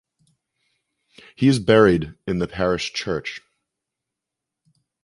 He 1.35 1.47
is 1.47 1.59
buried 1.59 2.15
in 2.25 2.39
the 2.39 2.47
parish 2.47 2.91
church. 2.91 3.41